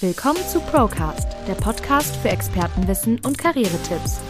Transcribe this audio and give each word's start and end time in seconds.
Willkommen 0.00 0.46
zu 0.48 0.60
Procast, 0.60 1.28
der 1.46 1.54
Podcast 1.54 2.16
für 2.16 2.28
Expertenwissen 2.30 3.20
und 3.24 3.36
Karrieretipps. 3.36 4.20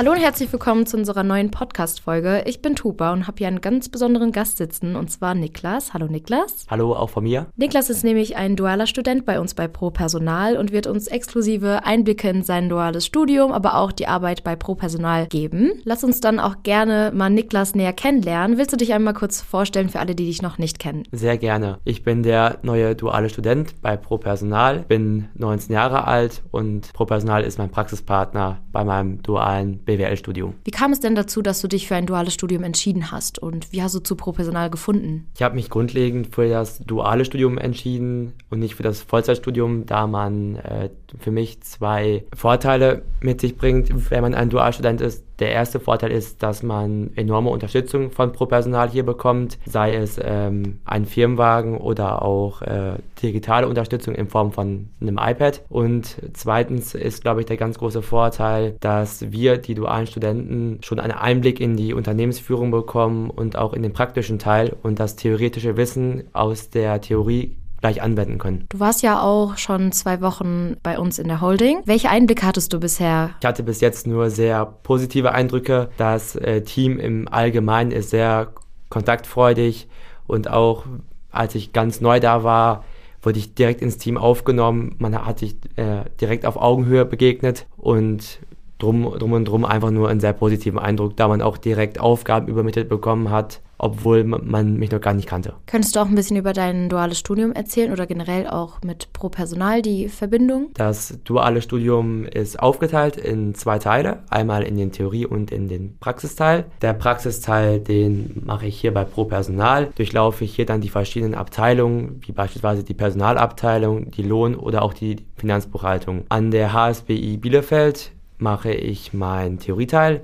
Hallo 0.00 0.12
und 0.12 0.16
herzlich 0.16 0.50
willkommen 0.50 0.86
zu 0.86 0.96
unserer 0.96 1.22
neuen 1.24 1.50
Podcast-Folge. 1.50 2.44
Ich 2.46 2.62
bin 2.62 2.74
Tuba 2.74 3.12
und 3.12 3.26
habe 3.26 3.36
hier 3.36 3.48
einen 3.48 3.60
ganz 3.60 3.90
besonderen 3.90 4.32
Gast 4.32 4.56
sitzen, 4.56 4.96
und 4.96 5.10
zwar 5.10 5.34
Niklas. 5.34 5.92
Hallo 5.92 6.06
Niklas. 6.06 6.64
Hallo, 6.70 6.94
auch 6.94 7.10
von 7.10 7.24
mir. 7.24 7.48
Niklas 7.56 7.90
ist 7.90 8.02
nämlich 8.02 8.34
ein 8.34 8.56
dualer 8.56 8.86
Student 8.86 9.26
bei 9.26 9.38
uns 9.38 9.52
bei 9.52 9.68
Pro 9.68 9.90
Personal 9.90 10.56
und 10.56 10.72
wird 10.72 10.86
uns 10.86 11.06
exklusive 11.06 11.84
Einblicke 11.84 12.30
in 12.30 12.42
sein 12.42 12.70
duales 12.70 13.04
Studium, 13.04 13.52
aber 13.52 13.76
auch 13.76 13.92
die 13.92 14.06
Arbeit 14.06 14.42
bei 14.42 14.56
Pro 14.56 14.74
Personal 14.74 15.26
geben. 15.26 15.72
Lass 15.84 16.02
uns 16.02 16.20
dann 16.20 16.40
auch 16.40 16.62
gerne 16.62 17.12
mal 17.14 17.28
Niklas 17.28 17.74
näher 17.74 17.92
kennenlernen. 17.92 18.56
Willst 18.56 18.72
du 18.72 18.78
dich 18.78 18.94
einmal 18.94 19.12
kurz 19.12 19.42
vorstellen 19.42 19.90
für 19.90 20.00
alle, 20.00 20.14
die 20.14 20.24
dich 20.24 20.40
noch 20.40 20.56
nicht 20.56 20.78
kennen? 20.78 21.02
Sehr 21.12 21.36
gerne. 21.36 21.78
Ich 21.84 22.04
bin 22.04 22.22
der 22.22 22.56
neue 22.62 22.96
duale 22.96 23.28
Student 23.28 23.82
bei 23.82 23.98
Pro 23.98 24.16
Personal, 24.16 24.78
bin 24.78 25.28
19 25.34 25.74
Jahre 25.74 26.06
alt 26.06 26.42
und 26.52 26.90
Pro 26.94 27.04
Personal 27.04 27.44
ist 27.44 27.58
mein 27.58 27.70
Praxispartner 27.70 28.62
bei 28.72 28.82
meinem 28.82 29.22
dualen 29.22 29.84
BWL-Studium. 29.96 30.54
Wie 30.64 30.70
kam 30.70 30.92
es 30.92 31.00
denn 31.00 31.14
dazu, 31.14 31.42
dass 31.42 31.60
du 31.60 31.68
dich 31.68 31.88
für 31.88 31.96
ein 31.96 32.06
duales 32.06 32.34
Studium 32.34 32.62
entschieden 32.62 33.10
hast 33.10 33.38
und 33.38 33.72
wie 33.72 33.82
hast 33.82 33.94
du 33.94 34.00
zu 34.00 34.16
Pro-Personal 34.16 34.70
gefunden? 34.70 35.28
Ich 35.34 35.42
habe 35.42 35.54
mich 35.54 35.70
grundlegend 35.70 36.34
für 36.34 36.48
das 36.48 36.78
duale 36.78 37.24
Studium 37.24 37.58
entschieden 37.58 38.32
und 38.50 38.60
nicht 38.60 38.74
für 38.74 38.82
das 38.82 39.02
Vollzeitstudium, 39.02 39.86
da 39.86 40.06
man 40.06 40.56
äh, 40.56 40.90
für 41.18 41.30
mich 41.30 41.60
zwei 41.62 42.24
Vorteile 42.34 43.02
mit 43.20 43.40
sich 43.40 43.56
bringt, 43.56 44.10
wenn 44.10 44.22
man 44.22 44.34
ein 44.34 44.50
Dualstudent 44.50 45.00
ist. 45.00 45.24
Der 45.40 45.52
erste 45.52 45.80
Vorteil 45.80 46.12
ist, 46.12 46.42
dass 46.42 46.62
man 46.62 47.10
enorme 47.16 47.48
Unterstützung 47.48 48.10
von 48.10 48.32
Pro-Personal 48.32 48.90
hier 48.90 49.04
bekommt, 49.04 49.58
sei 49.64 49.94
es 49.94 50.20
ähm, 50.22 50.80
ein 50.84 51.06
Firmenwagen 51.06 51.78
oder 51.78 52.22
auch 52.22 52.60
äh, 52.60 52.96
digitale 53.22 53.66
Unterstützung 53.66 54.14
in 54.14 54.28
Form 54.28 54.52
von 54.52 54.90
einem 55.00 55.18
iPad. 55.18 55.62
Und 55.70 56.16
zweitens 56.34 56.94
ist, 56.94 57.22
glaube 57.22 57.40
ich, 57.40 57.46
der 57.46 57.56
ganz 57.56 57.78
große 57.78 58.02
Vorteil, 58.02 58.76
dass 58.80 59.32
wir, 59.32 59.56
die 59.56 59.74
dualen 59.74 60.06
Studenten, 60.06 60.78
schon 60.82 61.00
einen 61.00 61.12
Einblick 61.12 61.58
in 61.58 61.76
die 61.76 61.94
Unternehmensführung 61.94 62.70
bekommen 62.70 63.30
und 63.30 63.56
auch 63.56 63.72
in 63.72 63.82
den 63.82 63.94
praktischen 63.94 64.38
Teil 64.38 64.76
und 64.82 65.00
das 65.00 65.16
theoretische 65.16 65.78
Wissen 65.78 66.24
aus 66.34 66.68
der 66.68 67.00
Theorie 67.00 67.56
gleich 67.80 68.02
anwenden 68.02 68.38
können. 68.38 68.66
Du 68.68 68.80
warst 68.80 69.02
ja 69.02 69.22
auch 69.22 69.56
schon 69.56 69.92
zwei 69.92 70.20
Wochen 70.20 70.76
bei 70.82 70.98
uns 70.98 71.18
in 71.18 71.28
der 71.28 71.40
Holding. 71.40 71.80
Welche 71.84 72.10
Einblicke 72.10 72.46
hattest 72.46 72.72
du 72.72 72.80
bisher? 72.80 73.30
Ich 73.40 73.46
hatte 73.46 73.62
bis 73.62 73.80
jetzt 73.80 74.06
nur 74.06 74.30
sehr 74.30 74.66
positive 74.66 75.32
Eindrücke. 75.32 75.90
Das 75.96 76.36
äh, 76.36 76.62
Team 76.62 76.98
im 76.98 77.28
Allgemeinen 77.28 77.90
ist 77.90 78.10
sehr 78.10 78.52
kontaktfreudig 78.90 79.88
und 80.26 80.50
auch 80.50 80.84
als 81.30 81.54
ich 81.54 81.72
ganz 81.72 82.00
neu 82.00 82.20
da 82.20 82.42
war, 82.42 82.84
wurde 83.22 83.38
ich 83.38 83.54
direkt 83.54 83.82
ins 83.82 83.98
Team 83.98 84.16
aufgenommen. 84.16 84.96
Man 84.98 85.14
hat 85.24 85.38
sich 85.38 85.56
äh, 85.76 86.04
direkt 86.20 86.46
auf 86.46 86.56
Augenhöhe 86.56 87.04
begegnet 87.04 87.66
und 87.76 88.40
drum, 88.78 89.14
drum 89.18 89.32
und 89.32 89.44
drum 89.44 89.64
einfach 89.64 89.90
nur 89.90 90.08
einen 90.08 90.20
sehr 90.20 90.32
positiven 90.32 90.78
Eindruck, 90.78 91.16
da 91.16 91.28
man 91.28 91.42
auch 91.42 91.58
direkt 91.58 92.00
Aufgaben 92.00 92.48
übermittelt 92.48 92.88
bekommen 92.88 93.30
hat, 93.30 93.60
obwohl 93.80 94.24
man 94.24 94.76
mich 94.76 94.90
noch 94.90 95.00
gar 95.00 95.14
nicht 95.14 95.26
kannte. 95.26 95.54
Könntest 95.66 95.96
du 95.96 96.00
auch 96.00 96.06
ein 96.06 96.14
bisschen 96.14 96.36
über 96.36 96.52
dein 96.52 96.88
duales 96.88 97.18
Studium 97.18 97.52
erzählen 97.52 97.92
oder 97.92 98.06
generell 98.06 98.46
auch 98.46 98.82
mit 98.82 99.12
Pro 99.12 99.28
Personal 99.28 99.82
die 99.82 100.08
Verbindung? 100.08 100.70
Das 100.74 101.18
duale 101.24 101.62
Studium 101.62 102.24
ist 102.24 102.60
aufgeteilt 102.60 103.16
in 103.16 103.54
zwei 103.54 103.78
Teile, 103.78 104.22
einmal 104.28 104.62
in 104.62 104.76
den 104.76 104.92
Theorie- 104.92 105.26
und 105.26 105.50
in 105.50 105.68
den 105.68 105.96
Praxisteil. 105.98 106.66
Der 106.82 106.92
Praxisteil, 106.92 107.80
den 107.80 108.42
mache 108.44 108.66
ich 108.66 108.78
hier 108.78 108.92
bei 108.92 109.04
Pro 109.04 109.24
Personal, 109.24 109.88
durchlaufe 109.94 110.44
ich 110.44 110.54
hier 110.54 110.66
dann 110.66 110.80
die 110.80 110.90
verschiedenen 110.90 111.34
Abteilungen, 111.34 112.20
wie 112.26 112.32
beispielsweise 112.32 112.84
die 112.84 112.94
Personalabteilung, 112.94 114.10
die 114.10 114.22
Lohn- 114.22 114.56
oder 114.56 114.82
auch 114.82 114.92
die 114.92 115.16
Finanzbuchhaltung. 115.36 116.24
An 116.28 116.50
der 116.50 116.72
HSBI 116.72 117.38
Bielefeld 117.38 118.12
mache 118.38 118.72
ich 118.72 119.12
meinen 119.14 119.58
Theorieteil. 119.58 120.20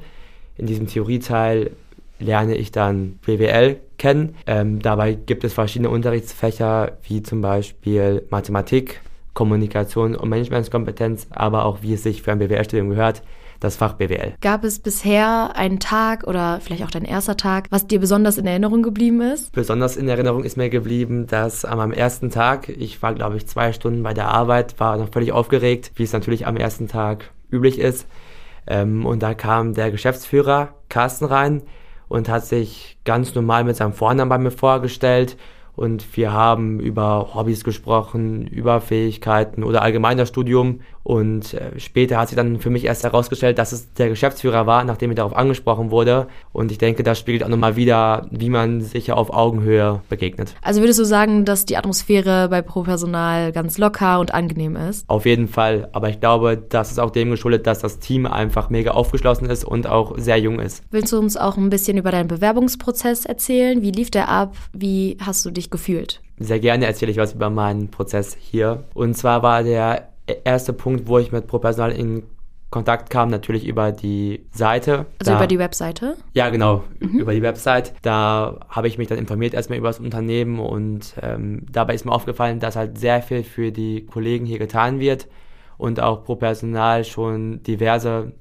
In 0.59 0.67
diesem 0.67 0.87
Theorieteil 0.87 1.73
lerne 2.19 2.55
ich 2.55 2.73
dann 2.73 3.19
BWL 3.25 3.81
kennen. 3.99 4.35
Ähm, 4.47 4.81
dabei 4.81 5.15
gibt 5.15 5.45
es 5.45 5.55
verschiedene 5.55 5.91
Unterrichtsfächer, 5.91 6.93
wie 7.03 7.23
zum 7.23 7.41
Beispiel 7.41 8.27
Mathematik, 8.31 9.01
Kommunikation 9.35 10.15
und 10.15 10.29
Managementskompetenz, 10.29 11.27
aber 11.31 11.65
auch 11.67 11.83
wie 11.83 11.95
es 11.95 12.03
sich 12.03 12.23
für 12.23 12.33
ein 12.33 12.39
BWL-Studium 12.39 12.91
gehört, 12.91 13.23
das 13.61 13.77
Fach 13.77 13.95
BWL. 13.95 14.35
Gab 14.41 14.65
es 14.65 14.79
bisher 14.79 15.57
einen 15.57 15.81
Tag 15.81 16.27
oder 16.27 16.61
vielleicht 16.61 16.85
auch 16.85 16.91
dein 16.91 17.05
erster 17.05 17.37
Tag, 17.37 17.67
was 17.71 17.87
dir 17.87 18.01
besonders 18.01 18.39
in 18.39 18.47
Erinnerung 18.47 18.83
geblieben 18.83 19.21
ist? 19.21 19.53
Besonders 19.53 19.97
in 19.97 20.09
Erinnerung 20.09 20.45
ist 20.45 20.57
mir 20.57 20.69
geblieben, 20.69 21.27
dass 21.27 21.65
an 21.65 21.79
meinem 21.79 21.93
ersten 21.93 22.31
Tag, 22.31 22.69
ich 22.69 23.01
war 23.03 23.15
glaube 23.15 23.37
ich 23.37 23.47
zwei 23.47 23.73
Stunden 23.73 24.03
bei 24.03 24.15
der 24.15 24.29
Arbeit, 24.29 24.79
war 24.79 24.97
noch 24.97 25.11
völlig 25.11 25.33
aufgeregt, 25.33 25.93
wie 25.95 26.03
es 26.03 26.13
natürlich 26.13 26.47
am 26.47 26.57
ersten 26.57 26.89
Tag 26.89 27.31
üblich 27.51 27.79
ist. 27.79 28.07
Ähm, 28.67 29.07
und 29.07 29.23
da 29.23 29.35
kam 29.35 29.75
der 29.75 29.91
Geschäftsführer 29.91 30.75
Carsten 30.89 31.25
rein 31.25 31.63
und 32.09 32.29
hat 32.29 32.45
sich 32.47 32.99
ganz 33.05 33.35
normal 33.35 33.65
mit 33.65 33.77
seinem 33.77 33.93
Vornamen 33.93 34.29
bei 34.29 34.39
mir 34.39 34.51
vorgestellt 34.51 35.37
und 35.77 36.17
wir 36.17 36.33
haben 36.33 36.81
über 36.81 37.35
Hobbys 37.35 37.63
gesprochen, 37.63 38.47
über 38.47 38.81
Fähigkeiten 38.81 39.63
oder 39.63 39.83
allgemein 39.83 40.17
das 40.17 40.29
Studium. 40.29 40.81
Und 41.07 41.55
äh, 41.55 41.79
später 41.79 42.19
hat 42.19 42.29
sich 42.29 42.37
dann 42.37 42.59
für 42.59 42.71
mich 42.71 42.85
erst 42.85 43.05
herausgestellt, 43.05 43.59
dass 43.59 43.73
es 43.73 43.93
der 43.93 44.09
Geschäftsführer 44.09 44.67
war, 44.67 44.83
nachdem 44.83 45.11
ich 45.11 45.17
darauf 45.17 45.37
angesprochen 45.37 45.91
wurde. 45.91 46.29
Und 46.53 46.73
ich 46.73 46.79
denke, 46.79 47.03
das 47.03 47.19
spiegelt 47.19 47.45
auch 47.45 47.49
nochmal 47.49 47.77
wieder, 47.77 48.27
wie 48.31 48.51
man 48.51 48.81
sich 48.81 49.09
ja 49.09 49.15
auf 49.15 49.33
Augenhöhe 49.33 50.01
begegnet. 50.09 50.55
Also 50.63 50.81
würdest 50.81 50.99
du 50.99 51.05
sagen, 51.05 51.45
dass 51.45 51.67
die 51.67 51.77
Atmosphäre 51.77 52.49
bei 52.49 52.63
Pro-Personal 52.63 53.53
ganz 53.53 53.77
locker 53.77 54.19
und 54.19 54.33
angenehm 54.33 54.77
ist? 54.77 55.09
Auf 55.09 55.27
jeden 55.27 55.49
Fall. 55.49 55.89
Aber 55.93 56.09
ich 56.09 56.19
glaube, 56.19 56.57
das 56.57 56.91
ist 56.91 56.99
auch 56.99 57.11
dem 57.11 57.31
geschuldet, 57.31 57.67
dass 57.67 57.81
das 57.81 57.99
Team 57.99 58.27
einfach 58.27 58.71
mega 58.71 58.93
aufgeschlossen 58.93 59.49
ist 59.51 59.65
und 59.65 59.87
auch 59.87 60.17
sehr 60.17 60.39
jung 60.39 60.59
ist. 60.59 60.83
Willst 60.91 61.13
du 61.13 61.19
uns 61.19 61.37
auch 61.37 61.57
ein 61.57 61.71
bisschen 61.71 61.99
über 61.99 62.11
deinen 62.11 62.29
Bewerbungsprozess 62.29 63.27
erzählen? 63.27 63.83
Wie 63.83 63.91
lief 63.91 64.11
der 64.11 64.29
ab? 64.29 64.57
Wie 64.73 65.19
hast 65.21 65.45
du 65.45 65.51
dich 65.51 65.67
dich 65.67 65.71
gefühlt? 65.71 66.21
Sehr 66.39 66.61
gerne 66.61 66.87
erzähle 66.87 67.11
ich 67.11 67.19
was 67.19 67.35
über 67.35 67.51
meinen 67.51 67.91
Prozess 67.91 68.37
hier. 68.39 68.85
Und 68.95 69.17
zwar 69.17 69.43
war 69.43 69.63
der 69.63 70.09
erste 70.45 70.73
Punkt, 70.73 71.07
wo 71.07 71.19
ich 71.19 71.33
mit 71.33 71.47
ProPersonal 71.47 71.93
in 71.93 72.25
Kontakt 72.71 73.11
kam, 73.11 73.31
natürlich 73.31 73.67
über 73.67 73.93
die 73.93 74.45
Seite. 74.51 75.07
Also 75.21 75.33
da, 75.33 75.37
über 75.37 75.47
die 75.47 75.59
Webseite? 75.59 76.17
Ja, 76.35 76.51
genau, 76.51 76.83
mhm. 76.99 77.21
über 77.21 77.33
die 77.33 77.43
Website. 77.43 77.95
Da 78.03 78.59
habe 78.69 78.89
ich 78.89 78.99
mich 78.99 79.07
dann 79.09 79.19
informiert 79.19 79.55
erstmal 79.55 79.79
über 79.79 79.89
das 79.89 80.01
Unternehmen 80.01 80.59
und 80.59 81.15
ähm, 81.23 81.65
dabei 81.71 81.95
ist 81.95 82.05
mir 82.05 82.13
aufgefallen, 82.13 82.59
dass 82.59 82.75
halt 82.75 82.99
sehr 82.99 83.23
viel 83.23 83.45
für 83.45 83.71
die 83.71 84.05
Kollegen 84.07 84.47
hier 84.47 84.59
getan 84.59 84.99
wird 84.99 85.29
und 85.79 86.01
auch 86.01 86.25
pro 86.25 86.35
Personal 86.35 87.05
schon 87.05 87.63
diverse 87.63 88.33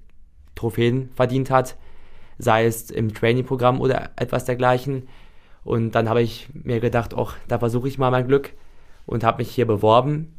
Trophäen 0.56 1.10
verdient 1.14 1.52
hat, 1.52 1.78
sei 2.40 2.66
es 2.66 2.90
im 2.90 3.14
Training-Programm 3.14 3.80
oder 3.80 4.10
etwas 4.16 4.46
dergleichen. 4.46 5.08
Und 5.64 5.92
dann 5.94 6.10
habe 6.10 6.24
ich 6.24 6.50
mir 6.54 6.80
gedacht, 6.80 7.14
ach, 7.16 7.36
da 7.48 7.60
versuche 7.60 7.88
ich 7.88 8.00
mal 8.00 8.12
mein 8.12 8.28
Glück 8.28 8.54
und 9.06 9.24
habe 9.24 9.38
mich 9.40 9.52
hier 9.52 9.68
beworben 9.68 10.34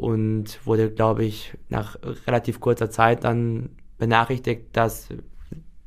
und 0.00 0.64
wurde, 0.64 0.90
glaube 0.90 1.24
ich, 1.24 1.52
nach 1.68 1.96
relativ 2.26 2.58
kurzer 2.58 2.90
Zeit 2.90 3.24
dann 3.24 3.68
benachrichtigt, 3.98 4.68
dass 4.72 5.08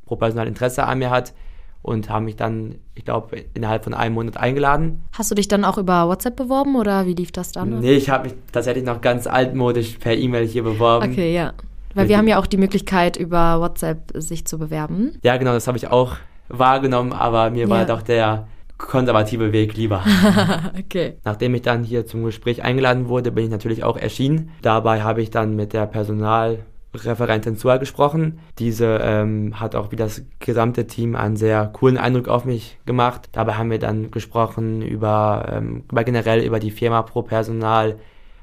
ProPersonal 0.05 0.47
Interesse 0.47 0.83
an 0.85 0.99
mir 0.99 1.09
hat 1.09 1.33
und 1.81 2.11
haben 2.11 2.25
mich 2.25 2.35
dann, 2.35 2.75
ich 2.93 3.05
glaube, 3.05 3.43
innerhalb 3.55 3.83
von 3.83 3.95
einem 3.95 4.13
Monat 4.13 4.37
eingeladen. 4.37 5.01
Hast 5.13 5.31
du 5.31 5.35
dich 5.35 5.47
dann 5.47 5.65
auch 5.65 5.79
über 5.79 6.07
WhatsApp 6.07 6.35
beworben 6.35 6.75
oder 6.75 7.07
wie 7.07 7.15
lief 7.15 7.31
das 7.31 7.51
dann? 7.51 7.79
Nee, 7.79 7.93
ich 7.93 8.11
habe 8.11 8.25
mich 8.29 8.37
tatsächlich 8.51 8.85
noch 8.85 9.01
ganz 9.01 9.25
altmodisch 9.25 9.97
per 9.97 10.15
E-Mail 10.15 10.45
hier 10.45 10.63
beworben. 10.63 11.11
Okay, 11.11 11.33
ja. 11.33 11.53
Weil 11.95 12.07
wir 12.07 12.17
haben 12.17 12.27
ja 12.27 12.39
auch 12.39 12.47
die 12.47 12.57
Möglichkeit, 12.57 13.17
über 13.17 13.59
WhatsApp 13.59 14.11
sich 14.15 14.45
zu 14.45 14.59
bewerben. 14.59 15.17
Ja, 15.23 15.37
genau, 15.37 15.53
das 15.53 15.67
habe 15.67 15.77
ich 15.77 15.87
auch 15.87 16.17
wahrgenommen, 16.49 17.13
aber 17.13 17.49
mir 17.49 17.63
ja. 17.63 17.69
war 17.69 17.85
doch 17.85 18.03
der 18.03 18.47
konservative 18.87 19.51
Weg 19.51 19.75
lieber. 19.75 20.03
okay. 20.79 21.17
Nachdem 21.23 21.55
ich 21.55 21.61
dann 21.61 21.83
hier 21.83 22.05
zum 22.05 22.23
Gespräch 22.23 22.63
eingeladen 22.63 23.07
wurde, 23.07 23.31
bin 23.31 23.45
ich 23.45 23.49
natürlich 23.49 23.83
auch 23.83 23.97
erschienen. 23.97 24.51
Dabei 24.61 25.01
habe 25.01 25.21
ich 25.21 25.31
dann 25.31 25.55
mit 25.55 25.73
der 25.73 25.87
Personalreferentin 25.87 27.57
Zua 27.57 27.77
gesprochen. 27.77 28.39
Diese 28.59 28.99
ähm, 29.01 29.59
hat 29.59 29.75
auch 29.75 29.91
wie 29.91 29.95
das 29.95 30.23
gesamte 30.39 30.85
Team 30.85 31.15
einen 31.15 31.37
sehr 31.37 31.67
coolen 31.67 31.97
Eindruck 31.97 32.27
auf 32.27 32.45
mich 32.45 32.77
gemacht. 32.85 33.29
Dabei 33.31 33.53
haben 33.53 33.71
wir 33.71 33.79
dann 33.79 34.11
gesprochen 34.11 34.81
über, 34.81 35.45
ähm, 35.51 35.83
über 35.91 36.03
generell 36.03 36.43
über 36.43 36.59
die 36.59 36.71
Firma 36.71 37.01
pro 37.01 37.23
Personal, 37.23 37.97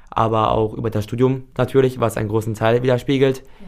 aber 0.09 0.51
auch 0.51 0.73
über 0.73 0.89
das 0.89 1.05
Studium 1.05 1.43
natürlich, 1.57 1.99
was 1.99 2.17
einen 2.17 2.29
großen 2.29 2.55
Teil 2.55 2.83
widerspiegelt. 2.83 3.39
Ja. 3.39 3.67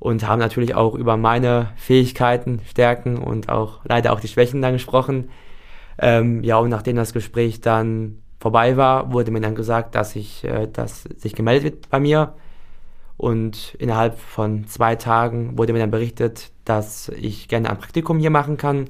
Und 0.00 0.28
haben 0.28 0.38
natürlich 0.38 0.76
auch 0.76 0.94
über 0.94 1.16
meine 1.16 1.70
Fähigkeiten, 1.74 2.60
Stärken 2.68 3.18
und 3.18 3.48
auch 3.48 3.80
leider 3.84 4.12
auch 4.12 4.20
die 4.20 4.28
Schwächen 4.28 4.62
dann 4.62 4.74
gesprochen. 4.74 5.28
Ähm, 5.98 6.42
ja, 6.44 6.58
und 6.58 6.70
nachdem 6.70 6.96
das 6.96 7.12
Gespräch 7.12 7.60
dann 7.60 8.22
vorbei 8.40 8.76
war, 8.76 9.12
wurde 9.12 9.30
mir 9.30 9.40
dann 9.40 9.54
gesagt, 9.54 9.94
dass 9.94 10.14
ich, 10.16 10.44
äh, 10.44 10.68
dass 10.72 11.02
sich 11.02 11.34
gemeldet 11.34 11.64
wird 11.64 11.90
bei 11.90 12.00
mir. 12.00 12.34
Und 13.16 13.74
innerhalb 13.80 14.18
von 14.18 14.68
zwei 14.68 14.94
Tagen 14.94 15.58
wurde 15.58 15.72
mir 15.72 15.80
dann 15.80 15.90
berichtet, 15.90 16.52
dass 16.64 17.08
ich 17.08 17.48
gerne 17.48 17.68
ein 17.68 17.78
Praktikum 17.78 18.20
hier 18.20 18.30
machen 18.30 18.56
kann. 18.56 18.88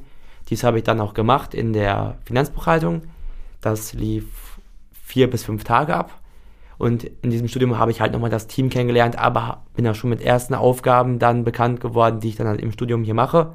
Dies 0.51 0.65
habe 0.65 0.79
ich 0.79 0.85
dann 0.85 1.01
auch 1.01 1.15
gemacht 1.15 1.55
in 1.55 1.73
der 1.73 2.19
Finanzbuchhaltung. 2.27 3.03
Das 3.63 3.95
lief 3.95 4.59
vier 4.93 5.31
bis 5.31 5.45
fünf 5.45 5.65
Tage 5.65 5.95
ab. 5.95 6.21
Und 6.77 7.05
in 7.05 7.31
diesem 7.31 7.49
Studium 7.49 7.79
habe 7.79 7.91
ich 7.91 8.01
halt 8.01 8.13
nochmal 8.13 8.31
das 8.31 8.47
Team 8.47 8.69
kennengelernt, 8.69 9.19
aber 9.19 9.63
bin 9.75 9.89
auch 9.89 9.95
schon 9.95 10.11
mit 10.11 10.21
ersten 10.21 10.55
Aufgaben 10.55 11.19
dann 11.19 11.43
bekannt 11.43 11.81
geworden, 11.81 12.21
die 12.21 12.29
ich 12.29 12.37
dann 12.37 12.47
halt 12.47 12.61
im 12.61 12.71
Studium 12.71 13.03
hier 13.03 13.15
mache. 13.15 13.55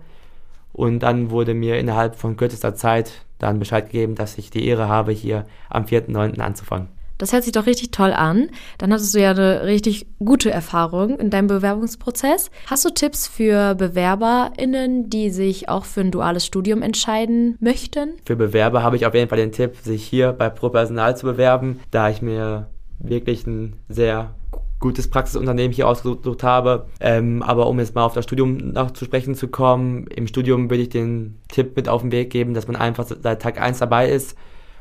Und 0.74 1.00
dann 1.00 1.30
wurde 1.30 1.54
mir 1.54 1.78
innerhalb 1.78 2.16
von 2.16 2.36
kürzester 2.36 2.76
Zeit 2.76 3.26
dann 3.44 3.60
Bescheid 3.60 3.86
gegeben, 3.86 4.16
dass 4.16 4.38
ich 4.38 4.50
die 4.50 4.66
Ehre 4.68 4.88
habe, 4.88 5.12
hier 5.12 5.46
am 5.70 5.86
4.9. 5.86 6.40
anzufangen. 6.40 6.90
Das 7.18 7.32
hört 7.32 7.44
sich 7.44 7.54
doch 7.54 7.68
richtig 7.68 7.92
toll 7.92 8.12
an. 8.12 8.50
Dann 8.80 8.92
hattest 8.92 9.14
du 9.14 9.22
ja 9.22 9.32
eine 9.32 9.64
richtig 9.64 10.08
gute 10.20 10.52
Erfahrung 10.52 11.20
in 11.20 11.30
deinem 11.30 11.48
Bewerbungsprozess. 11.48 12.50
Hast 12.68 12.84
du 12.86 12.90
Tipps 12.90 13.28
für 13.28 13.76
BewerberInnen, 13.76 15.10
die 15.10 15.30
sich 15.30 15.70
auch 15.70 15.86
für 15.86 16.02
ein 16.02 16.12
duales 16.12 16.46
Studium 16.46 16.82
entscheiden 16.82 17.56
möchten? 17.60 18.16
Für 18.26 18.36
Bewerber 18.36 18.84
habe 18.84 18.96
ich 18.96 19.06
auf 19.06 19.14
jeden 19.14 19.30
Fall 19.30 19.38
den 19.38 19.52
Tipp, 19.52 19.78
sich 19.82 20.04
hier 20.04 20.34
bei 20.34 20.50
Pro 20.50 20.70
Personal 20.70 21.16
zu 21.16 21.26
bewerben, 21.26 21.80
da 21.92 22.10
ich 22.10 22.22
mir 22.22 22.68
wirklich 23.00 23.46
ein 23.46 23.78
sehr 23.88 24.36
gutes 24.84 25.10
Praxisunternehmen 25.10 25.72
hier 25.72 25.88
ausgesucht 25.88 26.44
habe. 26.44 26.88
Ähm, 27.00 27.42
aber 27.42 27.68
um 27.68 27.80
jetzt 27.80 27.96
mal 27.96 28.04
auf 28.04 28.14
das 28.14 28.26
Studium 28.26 28.58
noch 28.58 28.92
zu 28.92 29.06
sprechen 29.06 29.34
zu 29.34 29.48
kommen, 29.48 30.08
im 30.08 30.28
Studium 30.28 30.70
würde 30.70 30.84
ich 30.84 30.90
den 30.90 31.40
Tipp 31.48 31.78
mit 31.78 31.88
auf 31.88 32.02
den 32.02 32.12
Weg 32.12 32.30
geben, 32.30 32.54
dass 32.54 32.68
man 32.68 32.76
einfach 32.76 33.06
seit 33.08 33.42
Tag 33.42 33.62
1 33.62 33.80
dabei 33.80 34.10
ist 34.10 34.38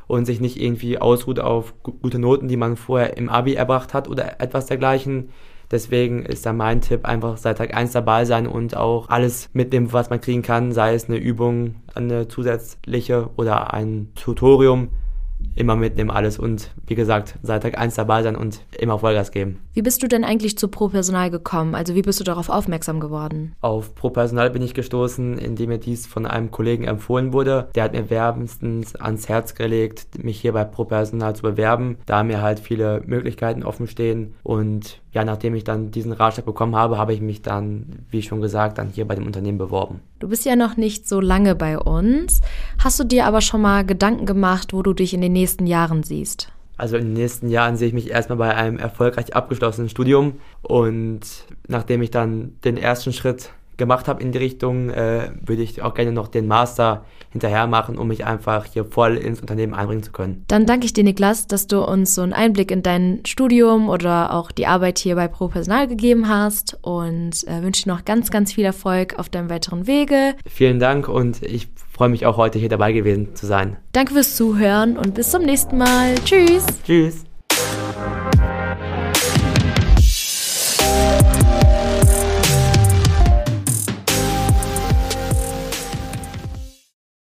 und 0.09 0.25
sich 0.25 0.41
nicht 0.41 0.61
irgendwie 0.61 0.99
ausruht 0.99 1.39
auf 1.39 1.75
gute 1.85 2.19
Noten, 2.19 2.49
die 2.49 2.57
man 2.57 2.77
vorher 2.77 3.17
im 3.17 3.29
Abi 3.29 3.55
erbracht 3.55 3.95
hat 3.95 4.09
oder 4.09 4.41
etwas 4.41 4.67
dergleichen. 4.67 5.29
Deswegen 5.71 6.27
ist 6.27 6.45
da 6.45 6.53
mein 6.53 6.81
Tipp 6.81 7.05
einfach 7.05 7.37
seit 7.37 7.59
Tag 7.59 7.73
1 7.73 7.93
dabei 7.93 8.25
sein 8.25 8.49
und 8.49 8.77
auch 8.77 9.09
alles 9.09 9.51
mitnehmen, 9.53 9.93
was 9.93 10.11
man 10.11 10.21
kriegen 10.21 10.43
kann, 10.43 10.73
sei 10.73 10.95
es 10.95 11.09
eine 11.09 11.19
Übung, 11.19 11.77
eine 11.95 12.27
zusätzliche 12.27 13.31
oder 13.37 13.73
ein 13.73 14.09
Tutorium, 14.17 14.89
immer 15.55 15.77
mitnehmen 15.77 16.11
alles 16.11 16.39
und 16.39 16.71
wie 16.87 16.95
gesagt, 16.95 17.39
seit 17.43 17.63
Tag 17.63 17.79
1 17.79 17.95
dabei 17.95 18.23
sein 18.23 18.37
und 18.37 18.61
immer 18.79 18.99
Vollgas 18.99 19.31
geben. 19.31 19.61
Wie 19.75 19.83
bist 19.83 20.03
du 20.03 20.09
denn 20.09 20.25
eigentlich 20.25 20.59
zu 20.59 20.69
ProPersonal 20.69 21.31
gekommen? 21.31 21.75
Also 21.75 21.95
wie 21.95 22.03
bist 22.03 22.21
du 22.21 22.25
darauf 22.25 22.49
aufmerksam 22.49 23.01
geworden? 23.01 23.55
Auf 23.61 23.95
ProPersonal 23.95 24.51
bin 24.51 24.63
ich 24.63 24.75
gestoßen, 24.75 25.39
indem 25.39 25.71
mir 25.71 25.79
dies 25.79 26.07
von 26.07 26.27
einem 26.27 26.51
Kollegen 26.51 26.85
empfohlen 26.85 27.33
wurde. 27.33 27.69
Der 27.75 27.85
hat 27.85 27.93
mir 27.93 28.11
wärmstens 28.11 28.97
ans 28.97 29.29
Herz 29.29 29.55
gelegt, 29.55 30.23
mich 30.23 30.41
hier 30.41 30.53
bei 30.53 30.65
ProPersonal 30.65 31.37
zu 31.37 31.43
bewerben, 31.43 31.99
da 32.07 32.23
mir 32.23 32.43
halt 32.43 32.61
viele 32.61 33.03
Möglichkeiten 33.07 33.63
offen 33.63 33.87
stehen 33.87 34.35
und 34.43 35.03
ja, 35.13 35.25
nachdem 35.25 35.55
ich 35.55 35.65
dann 35.65 35.91
diesen 35.91 36.13
Ratschlag 36.13 36.47
bekommen 36.47 36.75
habe, 36.75 36.97
habe 36.97 37.13
ich 37.13 37.21
mich 37.21 37.43
dann, 37.43 38.07
wie 38.09 38.23
schon 38.23 38.41
gesagt, 38.41 38.79
dann 38.79 38.89
hier 38.89 39.07
bei 39.07 39.15
dem 39.15 39.27
Unternehmen 39.27 39.59
beworben. 39.59 40.01
Du 40.23 40.29
bist 40.29 40.45
ja 40.45 40.55
noch 40.55 40.77
nicht 40.77 41.09
so 41.09 41.21
lange 41.21 41.57
bei 41.57 41.77
uns. 41.77 42.43
Hast 42.79 43.01
du 43.01 43.03
dir 43.03 43.27
aber 43.27 43.41
schon 43.41 43.61
mal 43.61 43.85
Gedanken 43.85 44.25
gemacht, 44.25 44.73
wo 44.73 44.81
du 44.81 44.93
dich 44.93 45.15
in 45.15 45.21
den 45.21 45.33
nächsten 45.33 45.67
Jahren 45.67 46.05
siehst? 46.05 46.47
Also 46.77 46.97
in 46.97 47.07
den 47.07 47.15
nächsten 47.15 47.49
Jahren 47.49 47.77
sehe 47.77 47.89
ich 47.89 47.93
mich 47.93 48.09
erstmal 48.09 48.39
bei 48.39 48.55
einem 48.55 48.79
erfolgreich 48.79 49.35
abgeschlossenen 49.35 49.89
Studium 49.89 50.35
und 50.63 51.23
nachdem 51.67 52.03
ich 52.03 52.13
dann 52.13 52.53
den 52.65 52.77
ersten 52.77 53.13
Schritt 53.13 53.51
gemacht 53.77 54.09
habe 54.09 54.23
in 54.23 54.33
die 54.33 54.39
Richtung, 54.39 54.91
äh, 54.91 55.31
würde 55.45 55.63
ich 55.63 55.83
auch 55.83 55.95
gerne 55.95 56.13
noch 56.13 56.29
den 56.29 56.47
Master 56.47 57.05
hinterher 57.31 57.67
machen, 57.67 57.99
um 57.99 58.09
mich 58.09 58.25
einfach 58.27 58.67
hier 58.67 58.85
voll 58.85 59.17
ins 59.17 59.41
Unternehmen 59.41 59.75
einbringen 59.75 60.03
zu 60.03 60.13
können. 60.13 60.45
Dann 60.49 60.67
danke 60.67 60.85
ich 60.85 60.93
dir, 60.93 61.05
Niklas, 61.05 61.47
dass 61.47 61.67
du 61.67 61.83
uns 61.83 62.15
so 62.15 62.23
einen 62.23 62.33
Einblick 62.33 62.71
in 62.71 62.83
dein 62.83 63.21
Studium 63.27 63.89
oder 63.89 64.35
auch 64.35 64.53
die 64.53 64.67
Arbeit 64.67 64.99
hier 64.99 65.17
bei 65.17 65.29
Pro 65.29 65.49
Personal 65.49 65.89
gegeben 65.89 66.29
hast 66.29 66.79
und 66.83 67.47
äh, 67.47 67.63
wünsche 67.63 67.85
dir 67.85 67.93
noch 67.93 68.05
ganz, 68.05 68.31
ganz 68.31 68.53
viel 68.53 68.65
Erfolg 68.65 69.19
auf 69.19 69.29
deinem 69.29 69.49
weiteren 69.49 69.87
Wege. 69.87 70.35
Vielen 70.47 70.79
Dank 70.79 71.09
und 71.09 71.43
ich 71.43 71.69
freue 71.91 72.11
mich 72.11 72.27
auch 72.27 72.37
heute 72.37 72.59
hier 72.59 72.69
dabei 72.69 72.93
gewesen 72.93 73.35
zu 73.35 73.47
sein. 73.47 73.79
Danke 73.93 74.13
fürs 74.13 74.37
Zuhören 74.37 74.97
und 74.99 75.15
bis 75.15 75.31
zum 75.31 75.43
nächsten 75.43 75.79
Mal. 75.79 76.15
Tschüss. 76.25 76.67
Tschüss. 76.85 77.32